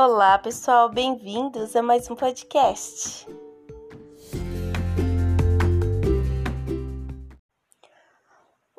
Olá, 0.00 0.38
pessoal, 0.38 0.88
bem-vindos 0.88 1.74
a 1.74 1.82
mais 1.82 2.08
um 2.08 2.14
podcast. 2.14 3.26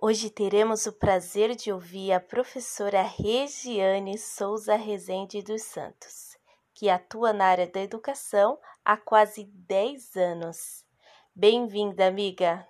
Hoje 0.01 0.29
teremos 0.29 0.85
o 0.85 0.93
prazer 0.93 1.57
de 1.57 1.73
ouvir 1.73 2.13
a 2.13 2.21
professora 2.21 3.01
Regiane 3.01 4.17
Souza 4.17 4.77
Rezende 4.77 5.41
dos 5.41 5.63
Santos, 5.63 6.37
que 6.73 6.89
atua 6.89 7.33
na 7.33 7.47
área 7.47 7.67
da 7.67 7.81
educação 7.81 8.57
há 8.85 8.95
quase 8.95 9.43
10 9.43 10.15
anos. 10.15 10.85
Bem-vinda, 11.35 12.07
amiga! 12.07 12.65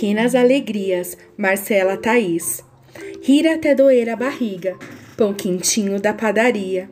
Pequenas 0.00 0.34
alegrias, 0.34 1.14
Marcela 1.36 1.94
Thaís. 1.94 2.64
Rir 3.20 3.46
até 3.46 3.74
doer 3.74 4.08
a 4.08 4.16
barriga, 4.16 4.78
pão 5.14 5.34
quentinho 5.34 6.00
da 6.00 6.14
padaria. 6.14 6.88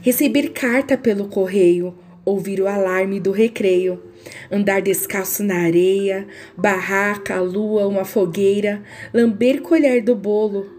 Receber 0.00 0.50
carta 0.50 0.96
pelo 0.96 1.26
correio, 1.26 1.92
ouvir 2.24 2.60
o 2.60 2.68
alarme 2.68 3.18
do 3.18 3.32
recreio. 3.32 4.00
Andar 4.48 4.80
descalço 4.80 5.42
na 5.42 5.56
areia, 5.56 6.24
barraca, 6.56 7.40
lua, 7.40 7.88
uma 7.88 8.04
fogueira, 8.04 8.80
lamber 9.12 9.60
colher 9.60 10.00
do 10.00 10.14
bolo, 10.14 10.70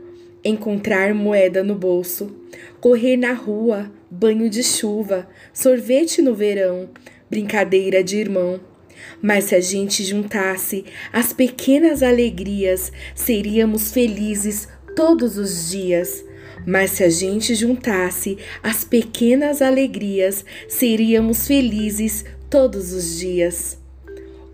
encontrar 0.41 1.13
moeda 1.13 1.65
no 1.65 1.75
bolso, 1.75 2.33
correr 2.79 3.17
na 3.17 3.33
rua, 3.33 3.91
banho 4.09 4.49
de 4.49 4.63
chuva, 4.63 5.27
sorvete 5.53 6.21
no 6.21 6.33
verão, 6.33 6.89
brincadeira 7.29 8.01
de 8.01 8.15
irmão. 8.15 8.72
Mas 9.21 9.45
se 9.45 9.55
a 9.55 9.61
gente 9.61 10.03
juntasse 10.03 10.85
as 11.11 11.33
pequenas 11.33 12.03
alegrias, 12.03 12.91
seríamos 13.15 13.91
felizes 13.91 14.67
todos 14.95 15.37
os 15.37 15.69
dias. 15.69 16.23
Mas 16.65 16.91
se 16.91 17.03
a 17.03 17.09
gente 17.09 17.55
juntasse 17.55 18.37
as 18.61 18.83
pequenas 18.83 19.61
alegrias, 19.61 20.45
seríamos 20.67 21.47
felizes 21.47 22.23
todos 22.49 22.93
os 22.93 23.19
dias. 23.19 23.77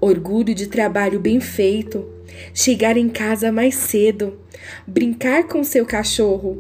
Orgulho 0.02 0.56
de 0.56 0.68
trabalho 0.68 1.20
bem 1.20 1.40
feito, 1.40 2.08
chegar 2.54 2.98
em 2.98 3.10
casa 3.10 3.52
mais 3.52 3.76
cedo, 3.76 4.40
brincar 4.88 5.44
com 5.48 5.64
seu 5.64 5.86
cachorro, 5.86 6.58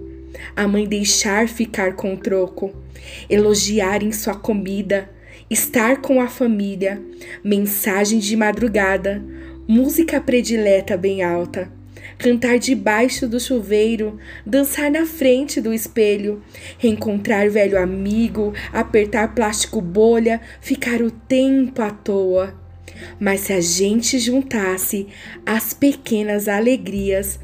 a 0.55 0.67
mãe 0.67 0.85
deixar 0.85 1.47
ficar 1.47 1.95
com 1.95 2.13
o 2.13 2.17
troco, 2.17 2.73
elogiar 3.29 4.03
em 4.03 4.11
sua 4.11 4.35
comida, 4.35 5.09
estar 5.49 5.99
com 5.99 6.21
a 6.21 6.27
família, 6.27 7.01
mensagem 7.43 8.19
de 8.19 8.35
madrugada, 8.35 9.23
música 9.67 10.21
predileta 10.21 10.95
bem 10.95 11.23
alta, 11.23 11.71
cantar 12.19 12.59
debaixo 12.59 13.27
do 13.27 13.39
chuveiro, 13.39 14.19
dançar 14.45 14.91
na 14.91 15.07
frente 15.07 15.59
do 15.59 15.73
espelho, 15.73 16.43
reencontrar 16.77 17.49
velho 17.49 17.81
amigo, 17.81 18.53
apertar 18.71 19.33
plástico 19.33 19.81
bolha, 19.81 20.39
ficar 20.61 21.01
o 21.01 21.09
tempo 21.09 21.81
à 21.81 21.89
toa. 21.89 22.53
Mas 23.19 23.41
se 23.41 23.53
a 23.53 23.61
gente 23.61 24.19
juntasse 24.19 25.07
as 25.45 25.73
pequenas 25.73 26.47
alegrias, 26.47 27.39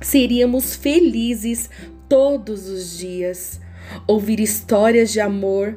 seríamos 0.00 0.76
felizes 0.76 1.68
todos 2.08 2.68
os 2.68 2.98
dias 2.98 3.61
ouvir 4.06 4.40
histórias 4.40 5.12
de 5.12 5.20
amor, 5.20 5.76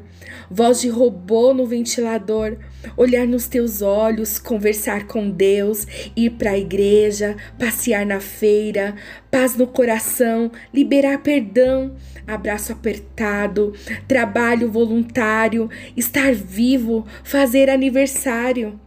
voz 0.50 0.82
de 0.82 0.90
robô 0.90 1.54
no 1.54 1.66
ventilador, 1.66 2.58
olhar 2.96 3.28
nos 3.28 3.48
teus 3.48 3.82
olhos, 3.82 4.38
conversar 4.40 5.08
com 5.08 5.30
Deus, 5.30 5.88
ir 6.16 6.32
para 6.32 6.52
a 6.52 6.58
igreja, 6.58 7.36
passear 7.58 8.06
na 8.06 8.20
feira, 8.20 8.96
paz 9.32 9.56
no 9.56 9.68
coração, 9.68 10.52
liberar 10.74 11.20
perdão, 11.20 11.96
abraço 12.28 12.72
apertado, 12.72 13.74
trabalho 14.08 14.72
voluntário, 14.72 15.70
estar 15.96 16.34
vivo, 16.34 17.06
fazer 17.24 17.70
aniversário. 17.70 18.80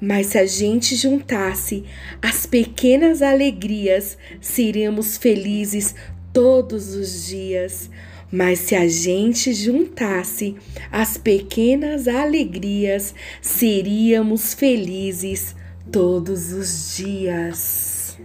Mas 0.00 0.28
se 0.28 0.38
a 0.38 0.46
gente 0.46 0.94
juntasse 0.94 1.84
as 2.20 2.44
pequenas 2.44 3.22
alegrias, 3.22 4.18
seríamos 4.40 5.16
felizes 5.16 5.94
todos 6.32 6.94
os 6.94 7.26
dias. 7.26 7.90
Mas 8.30 8.58
se 8.60 8.74
a 8.74 8.88
gente 8.88 9.52
juntasse 9.52 10.56
as 10.90 11.16
pequenas 11.16 12.08
alegrias, 12.08 13.14
seríamos 13.40 14.52
felizes 14.52 15.54
todos 15.92 16.52
os 16.52 16.96
dias. 16.96 18.18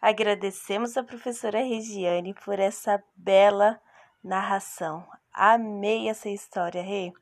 Agradecemos 0.00 0.96
a 0.96 1.04
professora 1.04 1.62
Regiane 1.62 2.34
por 2.44 2.58
essa 2.58 3.00
bela 3.16 3.80
narração. 4.22 5.06
Amei 5.32 6.08
essa 6.08 6.28
história, 6.28 6.82
Rê. 6.82 7.12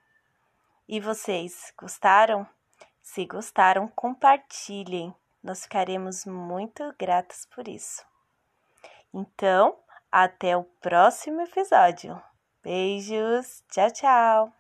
E 0.93 0.99
vocês 0.99 1.73
gostaram? 1.79 2.45
Se 3.01 3.25
gostaram, 3.25 3.87
compartilhem. 3.87 5.15
Nós 5.41 5.63
ficaremos 5.63 6.25
muito 6.27 6.83
gratos 6.99 7.47
por 7.47 7.69
isso. 7.69 8.05
Então, 9.15 9.79
até 10.11 10.57
o 10.57 10.65
próximo 10.65 11.43
episódio. 11.43 12.21
Beijos, 12.61 13.63
tchau, 13.71 13.91
tchau! 13.93 14.60